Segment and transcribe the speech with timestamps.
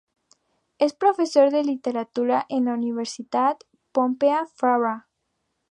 [0.79, 4.97] Es profesor de literatura en la Universitat Pompeu Fabra.